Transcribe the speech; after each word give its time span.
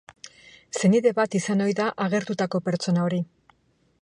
Senide 0.79 1.11
bat 1.19 1.37
izan 1.41 1.61
ohi 1.67 1.77
da 1.83 1.91
agertutako 2.07 2.63
pertsona 2.71 3.09
hori. 3.11 3.25